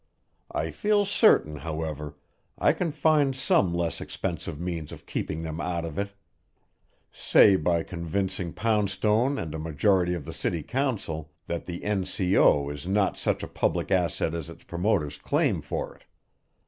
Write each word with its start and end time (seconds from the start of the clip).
I 0.51 0.71
feel 0.71 1.05
certain, 1.05 1.57
however, 1.57 2.15
I 2.57 2.73
can 2.73 2.91
find 2.91 3.35
some 3.35 3.71
less 3.71 4.01
expensive 4.01 4.59
means 4.59 4.91
of 4.91 5.05
keeping 5.05 5.43
them 5.43 5.61
out 5.61 5.85
of 5.85 5.99
it 5.99 6.13
say 7.11 7.55
by 7.55 7.83
convincing 7.83 8.51
Poundstone 8.53 9.37
and 9.37 9.53
a 9.53 9.59
majority 9.59 10.15
of 10.15 10.25
the 10.25 10.33
city 10.33 10.63
council 10.63 11.31
that 11.45 11.67
the 11.67 11.83
N. 11.83 12.05
C. 12.05 12.35
O. 12.35 12.69
is 12.69 12.87
not 12.87 13.15
such 13.15 13.43
a 13.43 13.47
public 13.47 13.91
asset 13.91 14.33
as 14.33 14.49
its 14.49 14.63
promoters 14.63 15.19
claim 15.19 15.61
for 15.61 15.93
it. 15.97 16.05